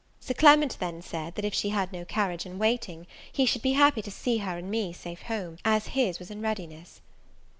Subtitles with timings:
[0.19, 3.73] Sir Clement then said, that if she had no carriage in waiting, he should be
[3.73, 7.01] happy to see her and me safe home, as his was in readiness.